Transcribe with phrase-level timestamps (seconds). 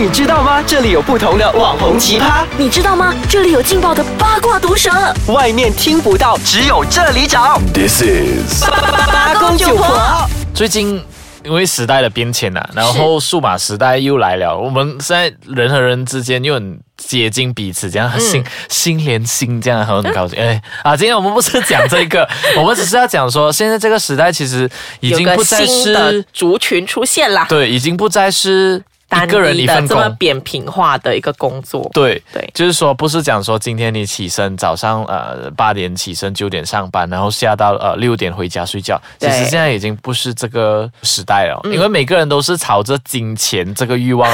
[0.00, 0.62] 你知道吗？
[0.66, 3.14] 这里有不同的网红奇葩，你知道吗？
[3.28, 4.90] 这里有劲爆的八卦毒舌，
[5.26, 7.60] 外面听不到，只有这里找。
[7.74, 11.04] This is 八八八公九婆，最近
[11.44, 20.38] 因为时代的变迁呐、然后数码时代又来了，我们现在人和人之间又很接近彼此，这样嗯心、心连心，这样很高兴。
[20.38, 22.26] 哎啊，今天我们不是讲这个，
[22.56, 24.66] 我们只是要讲说，现在这个时代其实
[25.00, 27.44] 已经不再是族群出现啦。
[27.50, 29.88] 对，已经不再是单一个人一的一份工。
[29.88, 32.48] 这么扁平化的一个工作，对对。
[32.54, 39.00] 就是说，不是讲说今天你起身早上呃八点起身九点上班，然后下到呃六点回家睡觉。
[39.18, 44.30] 其实现在已经不是这个时代了，因为每个人都是朝着金钱这个欲望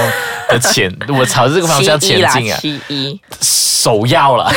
[0.49, 3.21] 的前， 我朝这个方向前进啊，其一，
[3.87, 4.51] 首要了。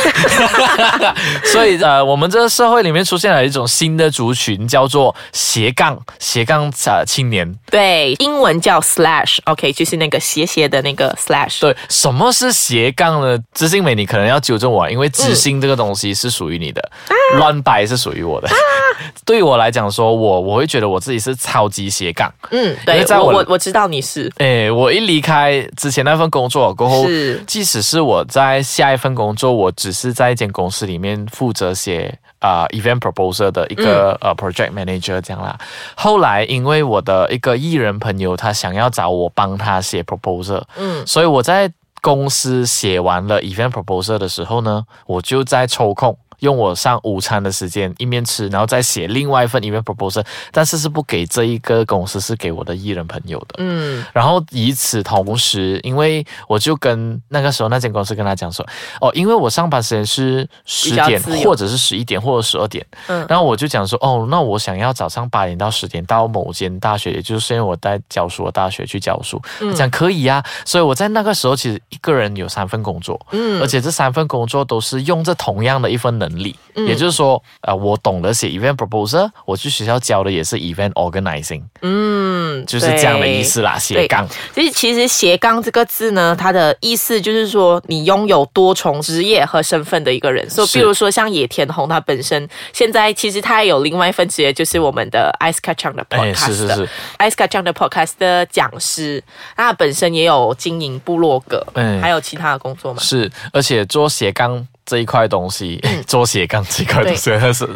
[1.52, 7.54] 所以呃，我们这个社会里面出现了一种新的族群，叫做斜杠斜杠呃青年。
[7.70, 13.38] 对，英文叫 slash，OK，、就是那个斜斜的那个 slash，对，什么是斜杠呢？
[13.54, 16.90] 知性美，你可能要纠正我，因为知性这个东西是属于你的，
[17.38, 18.48] 乱摆是属于我的。
[19.24, 22.32] 对于我来讲说，我我会觉得我自己是超级斜杠。
[22.50, 27.06] 嗯，对为在我我我我知道你是，哎，我一离开之前那份工作过后，
[27.46, 35.58] 即使是我在下一份工作，我只是在一间公司里面负责写啊、event proposal 的一个、呃 project manager 这样啦。
[35.94, 46.16] 后来因为我的一个艺人朋友，他想要找我帮他写 proposal，嗯，所以我在公司写完了 event proposal 的时候呢，我就在抽空。
[46.40, 53.56] 用我上午餐的时间一面吃，然后再写另外一份 event proposal，但是是不给这一个公司，是给我的艺人朋友的。
[53.58, 58.66] 嗯，然后以此同时，因为我就跟那个时候那间公司跟他讲说，
[59.00, 63.24] 哦，因为我上班时间是十点或者是十一点或者十二点，嗯。
[63.28, 69.74] 然后我就讲说，哦，那我想要早上八点到十点到某间大学，也就是因为我在教书的大学去教书，嗯。
[69.74, 73.60] 讲可以呀、所以我在那个时候其实一个人有三份工作，嗯。
[73.60, 84.28] 而且这三份工作都是用这同样的一份能力，嗯也就是说，呃，我懂得写 event proposal，我去学校教的也是 event organizing，嗯，就是这样的意思啦，斜杠。
[84.54, 90.48] 其实，其实斜杠这个字呢，它的意思就是说，你拥有多重职业和身份的一个人。
[90.48, 96.88] 所以，比如说像野田红，他本身现在其实他也有另外一份职业，就是我们的 Ice Catching 的 podcast 哎是是是
[97.18, 99.22] Ice Catching 的 podcast 的讲师。
[99.56, 103.00] 那他本身也有经营部落格，哎还有其他的工作嘛？
[103.00, 107.68] 是，而且做斜杠这一块东西，做斜杠这一块东西，真的是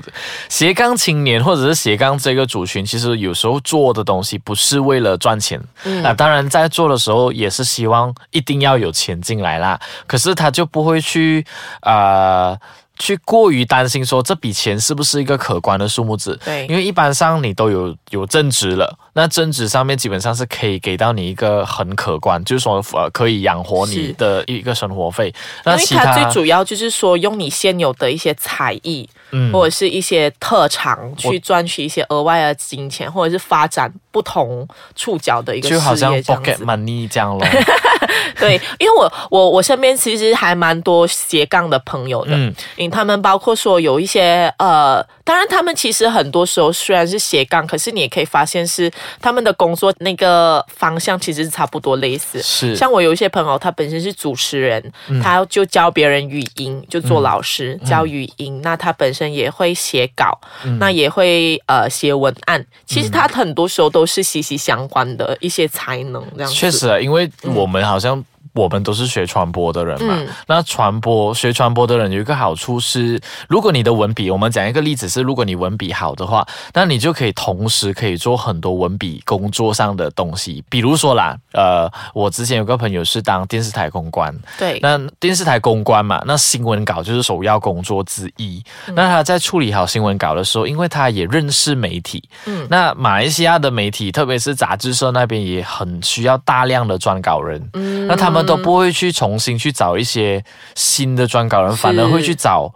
[0.48, 5.60] 斜杠青年或者是斜杠这个族群，其实有时候做的东西不是为了赚钱，
[6.02, 11.47] 啊、当然在做的时候也是希望一定要有钱进来啦，可是他就不会去
[11.82, 12.58] 呃。
[12.99, 16.38] 去过于担心说这笔钱是不是一个可观的数目字？
[16.44, 25.34] 对因为一般上你都有有正职了，那正职上面基本上是可以给到你一个很可观，就是说呃可以养活你的一个生活费。
[25.65, 36.64] 那其它最主要就是说，用你现有的一些才艺，嗯或者是一些特长，去赚取一些额外的金钱，或者是发展不同触角的一个事就好像业这样 pocket 子。
[36.64, 37.44] money 这样咯。
[38.38, 52.41] 对，因为我我我身边其实还蛮多斜杠的朋友的，嗯因为他们包括说有一些呃，当然他们其实很多时候虽然是斜杠，可是你也可以发现是他们的工作那个方向其实是差不多类似。
[52.42, 58.60] 是，像我有一些朋友，他本身是主持人，嗯他就教别人语音，就做老师、教语音。
[58.62, 62.64] 那他本身也会写稿，嗯那也会呃写文案。
[62.84, 66.54] 其实他很多时候都是息息相关的一些才能，这样子。
[66.54, 68.25] 确实啊，因为我们好像。
[68.54, 70.28] 我们都是学传播的人嘛，嗯。
[70.47, 88.62] 那传播学传播的人有一个好处是，如果你的文笔，我们讲一个例子是，如果你文笔好的话，那你就可以同时可以做很多文笔工作上的东西，比如说啦，呃，我之前有个朋友是当电视台公关，对，那电视台公关嘛，那新闻稿就是首要工作之一。
[88.94, 92.66] 那他在处理好新闻稿的时候，因为他也认识媒体，嗯。
[92.70, 98.06] 那马来西亚的媒体，特别是杂志社那边也很需要大量的撰稿人，嗯。
[98.06, 100.44] 那他们都不会去重新去找一些
[100.75, 102.73] 新的撰稿人，反而会去找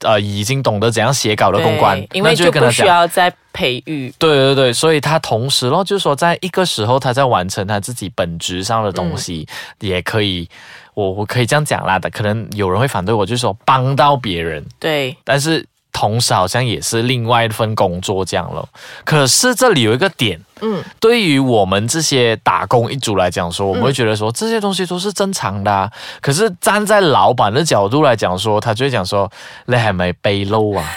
[0.00, 2.86] 呃已经懂得怎样写稿的公关，因为那就跟他讲。
[2.86, 4.12] 要再培育。
[4.18, 9.46] 对对对，所以他同时咯，就是说，在一个时候，他在完成他自己本职上的东西，
[9.80, 10.48] 也可以，
[10.94, 18.66] 我我可以这样讲啦的，可能有人会反对我，就是说帮到别人，对，但是同时好像也是另外一份工作这样了。
[19.04, 25.90] 可是这里有一个点，嗯，对于我们这些打工一族来讲说，我们会觉得说、这些东西都是正常的、啊。
[26.20, 29.30] 可是站在老板的角度来讲说，他就会讲说，
[29.66, 30.84] 你係咪背漏啊？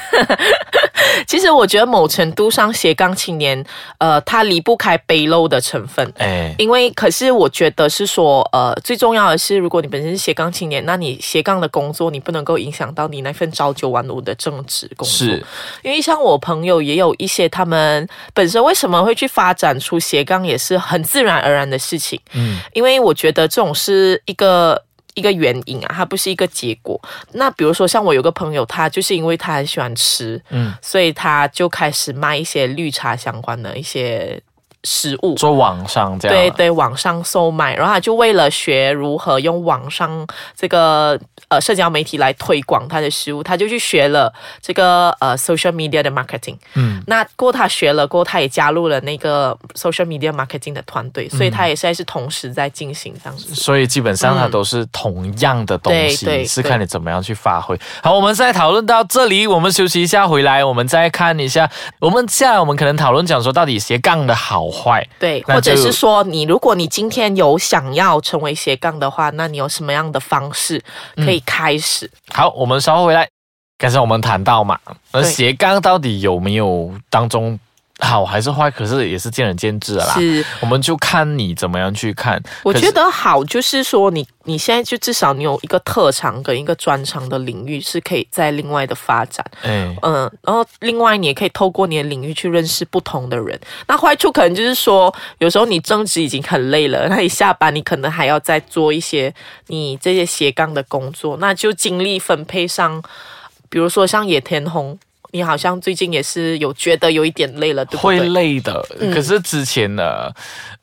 [1.28, 3.64] 其实我觉得某程度上斜杠青年，
[3.98, 6.12] 呃，他离不开背篓的成分。
[6.18, 15.08] 哎，因为，可是我觉得是说，呃，最重要的是，如果你本身是斜杠青年，那你斜杠的工作，你不能够影响到你那份朝九晚五的正职工作。
[15.08, 15.44] 是，
[15.84, 22.20] 因为像我朋友也有一些，他们本身为什么会去发展出斜杠，也是很自然而然的事情。
[22.34, 24.85] 嗯，因为我觉得这种是一个。
[25.16, 27.02] 一个原因啊，它不是一个结果。
[27.32, 34.40] 那比如说，像我有个朋友，他就是因为他很喜欢吃，嗯，所以他就开始卖一些绿茶相关的一些。
[34.86, 46.56] 食物做网上这样对对，网上售卖，然后他就为了学如何用网上这个呃社交媒体来推广他的食物，他就去学了这个呃 social media 的 marketing。
[46.76, 53.56] 嗯，那过他学了过，他也加入了那个 social media marketing 的团队，所以他也现在是同时在进行这样子。
[53.56, 57.76] 所以基本上它都是同样的东西，是看你怎么样去发挥。
[58.04, 61.68] 好，我们再讨论到这里，我们休息一下，回来我们再看一下。
[62.00, 64.70] 我们下来我们可能讨论讲说，到底斜杠的好。
[64.76, 70.84] 坏对，或者是说你，如果你今天有想要成为斜杠的话，那你有什么样的方式
[71.16, 72.10] 可以开始？
[72.34, 73.28] 好，我们稍后回来。
[73.78, 74.80] 刚才我们谈到嘛，
[75.12, 77.60] 那斜杠到底有没有当中？
[78.00, 80.14] 好还是坏，可是也是见仁见智啦。
[80.16, 82.42] 是，我们就看你怎么样去看。
[82.62, 89.46] 我觉得好，就是说你你现在就至少你有一个特长跟一个专长的领域是可以在另外的发展。
[89.64, 93.58] 嗯嗯，然后另外你也可以透过你的领域去认识不同的人。
[93.88, 99.34] 那坏处可能就是说，有时候你正职已经很累了，那你下班你可能还要再做一些
[99.68, 103.02] 你这些斜杠的工作，那就精力分配上，
[103.70, 105.00] 比如说像野天红。
[105.36, 108.20] 你好像最近也是有觉得有一点累了，对不对？
[108.22, 108.82] 会累的，
[109.14, 110.32] 可是之前呢，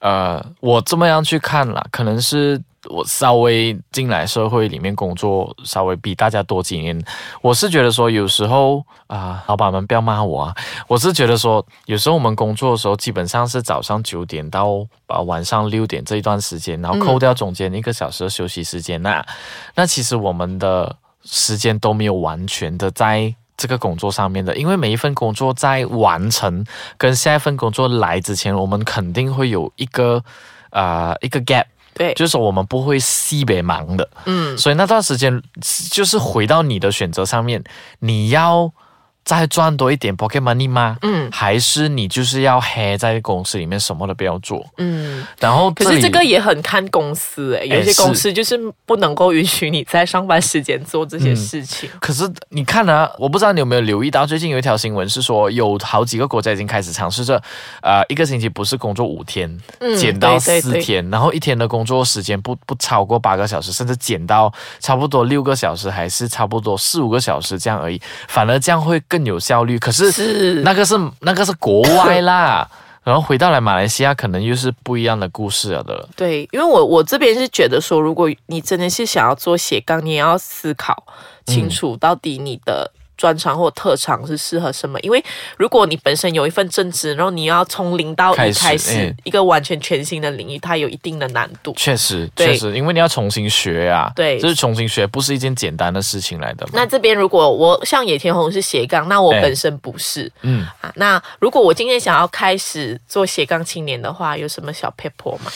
[0.00, 2.60] 呃，我这么样去看了，可能是
[2.90, 7.02] 我稍微进来社会里面工作，稍微比大家多几年。
[7.40, 10.54] 我是觉得说，有时候啊，老板们不要骂我啊。
[10.86, 19.24] 我是觉得说，有时候我们工作的时候，基本上是早上九点到啊晚上六点这一段时间，然后扣掉中间一个小时的休息时间，那
[19.74, 20.94] 那其实我们的
[21.24, 23.34] 时间都没有完全的在。
[23.62, 26.66] 这个工作上面的，因为每一份工作在完成
[26.98, 30.20] 跟下一份工作来之前，我们肯定会有一个
[30.70, 35.40] 啊一个 gap，对，就是说我们不会西北忙的，嗯，所以那段时间
[35.92, 37.62] 就是回到你的选择上面，
[38.00, 38.72] 你要。
[39.24, 40.96] 再赚多一点 pocket money 吗？
[41.02, 44.66] 嗯，还是你就是要黑在公司里面什么都不要做？
[44.78, 51.88] 嗯，然后可是这个也很看公司诶，有些公司就是不能够允许你在上班时间做这些事情。
[52.00, 57.40] 可是你看呢，我不知道你有没有留意到，最近有一条新闻是说，有好几个国家已经开始尝试着，
[57.80, 59.56] 呃，一个星期不是工作五天，
[59.96, 69.00] 减到四天，然后一天的工作时间不不超过八个小时，甚至减到差不多六个小时，还是差不多四五个小时这样而已，反而这样会。
[69.12, 72.66] 更有效率，可是那个是那个是国外啦，
[73.04, 76.08] 然后回到来马来西亚，可能又是不一样的故事了的。
[76.16, 81.04] 对，因为我我这边是觉得说，如果你真的是想要做斜杠，你也要思考
[81.44, 82.90] 清楚到底你的。
[83.22, 84.98] 专长或特长是适合什么？
[84.98, 85.24] 因为
[85.56, 91.72] 如果你本身有一份正职，然后你要从零到一开始一个完全全新的领域，它有一定的难度。
[91.76, 94.10] 确实，确实，因为你要重新学呀。
[94.16, 96.66] 对，就是重新学，不是一件简单的事情来的。
[96.72, 100.28] 那这边如果我像野田红是斜杠，那我本身不是。
[100.40, 105.52] 嗯啊，那如果我今天想要开始做斜杠青年的话，有什么小 paper 吗？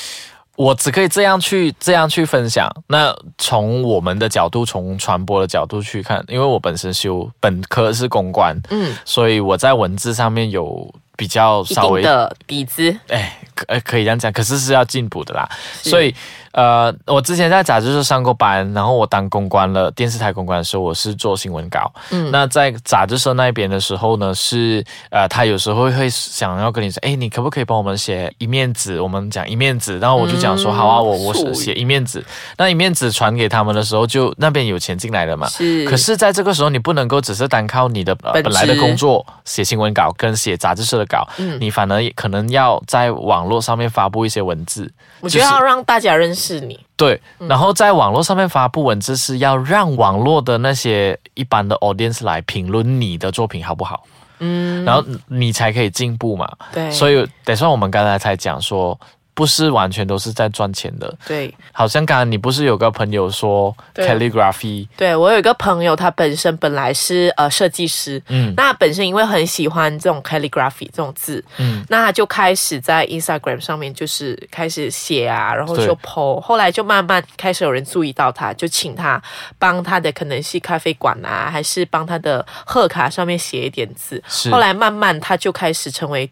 [0.56, 2.70] 我只可以这样去这样去分享。
[2.88, 15.49] 那从我们的角度，从传播的角度去看，因为我本身修本科是公关，嗯，所以我在文字上面有比较稍微的底子，哎，可可以这样讲，可是是要进步的啦，
[15.82, 16.15] 所以。
[16.53, 21.93] 呃，我之前在杂志社上过班，然后我当公关了，电视台公关的时候，我是做新闻稿。
[22.08, 28.99] 嗯，那在杂志社那边的时候呢，是呃，他有时候会想要跟你说，哎，你可不可以帮我们写一面纸？
[28.99, 32.25] 我们讲一面纸，然后我就讲说，好啊，我我写一面纸。
[32.56, 35.46] 那一面纸传给他们的时候，就那边有钱进来了嘛。
[35.51, 35.85] 是。
[35.85, 44.93] 可是，在这个时候，你不能够只是单靠你的本来的工作写新闻稿跟写杂志社的稿，嗯，你反而可能要在网络上面发布一些文字。
[45.20, 54.05] 我觉得要让大家认识你，对，然后在网络上面发布文字是要让网络的那些一般的 audience 来评论你的作品好不好？
[54.39, 56.46] 嗯，然后你才可以进步嘛。
[56.70, 58.98] 对，所以得算我们刚才才讲说，
[59.36, 61.14] 不是完全都是在赚钱的。
[61.26, 64.88] 对，好像刚刚你不是有个朋友说 calligraphy？
[64.96, 79.22] 对我有一个朋友，他本身本来是呃设计师，嗯，那本身因为很喜欢这种 calligraphy 这种字，嗯，那他就开始在 Instagram 上面就是开始写啊，然后就 po，后来就慢慢开始有人注意到他，就请他
[79.58, 86.31] 帮他的可能是咖啡馆啊，还是帮他的贺卡上面写一点字，后来慢慢他就开始成为。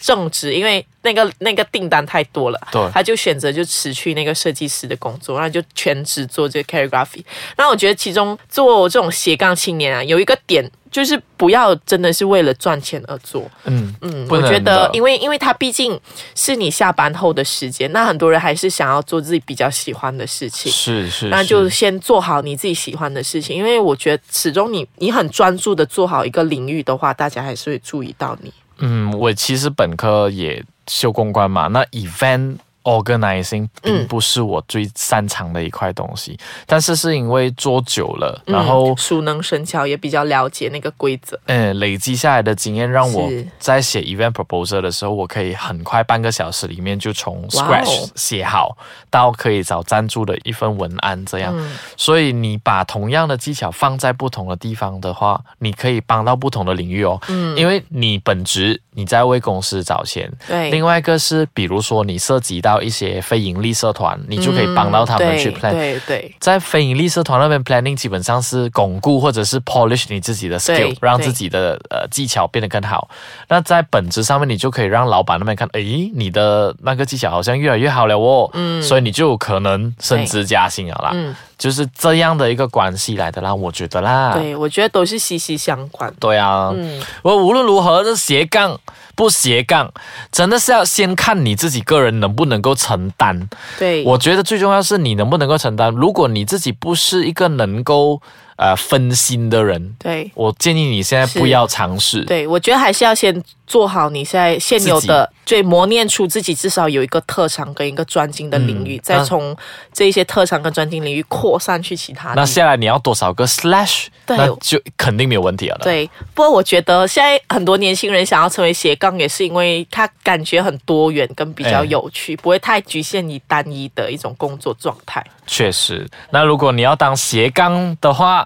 [0.00, 7.24] 正职，因为那个那个订单太多了，对，他就选择就辞去那个设计师的工作，然后就全职做这个 calligraphy。
[7.56, 13.48] 那我觉得其中做这种斜杠青年啊，有一个点就是不要真的是为了赚钱而做。
[13.64, 15.98] 嗯嗯，我觉得，因为因为他毕竟
[16.34, 20.70] 是你下班后的时间，那很多人还是想要做自己比较喜欢的事情。
[20.72, 28.52] 是是，那就先做好你自己喜欢的事情，因为我觉得始终你你很专注的做好一个领域的话，大家还是会注意到你。
[28.78, 32.58] 嗯，我其实本科也修公关嘛，那 event。
[32.86, 41.36] Organizing 并不是我最擅长的一块东西，但是是因为做久了，然后熟能生巧，也比较了解那个规则。
[41.46, 43.28] 嗯，累积下来的经验让我
[43.58, 48.78] 在写 event proposal 的时候，我可以很快半个小时里面就从 scratch 写好
[49.10, 51.52] 到可以找赞助的一份文案这样。
[51.96, 57.20] 所以你把同样的技巧放在不同的地方的话，你可以帮到不同的领域哦。
[57.28, 60.70] 嗯，因为你本职你在为公司找钱，对。
[60.70, 65.70] 另外一个是，比如说你涉及到一些非盈利社团，你就可以帮到他们去 plan。
[65.70, 73.08] 对对，在非盈利社团那边 planning 基本上是巩固或者是 polish 你自己的 skill，让自己的呃技巧变得更好。
[73.48, 78.48] 那在本质上面，你就可以让老板那边看，诶，你的那个技巧好像越来越好了哦。
[78.54, 81.10] 嗯，所以你就可能升职加薪了啦。
[81.14, 84.34] 嗯，就是这样的一个关系来的啦，我觉得啦。
[84.34, 86.12] 对，我觉得都是息息相关。
[86.20, 88.78] 对啊，嗯，我无论如何这斜杠。
[89.14, 89.90] 不斜杠，
[90.30, 93.48] 真的是要先看你自己个人能不能够承担。
[93.78, 95.90] 对，我觉得最重要是你能不能够承担。
[95.94, 98.20] 如果你自己不是一个能够。
[98.56, 102.24] 呃，分心的人，对我建议你现在不要尝试。
[102.24, 109.54] 对我觉得还是要先做好你现在现有的，最磨练出自己至少有一个特长跟一个专精的领域，再从
[109.92, 112.32] 这一些特长跟专精领域扩散去其他。
[112.32, 114.06] 那下来你要多少个 slash？
[114.24, 115.78] 对，就肯定没有问题了。
[115.82, 125.24] 对，不过我觉得现在很多年轻人想要成为斜杠，也是因为他感觉很多元跟比较有趣，不会太局限于单一的一种工作状态。
[125.46, 128.45] 确实，那如果你要当斜杠的话。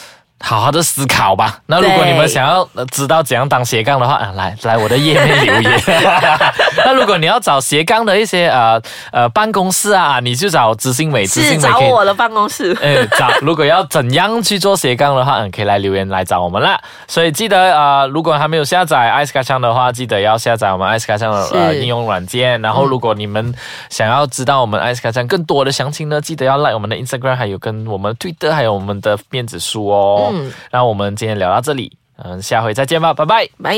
[0.41, 1.59] 好好的思考吧。
[1.67, 5.81] 那如果你们想要知道怎样当斜杠的话，啊，来来我的页面留言。
[6.85, 8.81] 那如果你要找斜杠的一些呃
[9.11, 12.77] 呃办公室啊，你就找知心美，知心美找我的办公室。
[12.81, 16.79] 哎，找如果要怎样去做斜杠的话，嗯，可以来留言来找我们啦。
[17.07, 22.61] 所以记得呃，如果还没有下载 Ice 卡枪的话，记得要下载我们 Ice 卡枪的呃应用软件。
[22.61, 23.53] 然后如果你们
[23.89, 30.30] 想要知道我们 Ice 卡枪更多的详情呢，记得要 like 我们的 Instagram，还有跟我们 Twitter，还有我们的电子书哦。
[30.33, 33.75] 嗯，那我们今天聊到这里，嗯，下回再见吧，拜拜，拜。